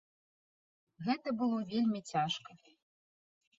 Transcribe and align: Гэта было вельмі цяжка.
Гэта 1.09 1.29
было 1.43 1.59
вельмі 1.75 1.99
цяжка. 2.15 2.51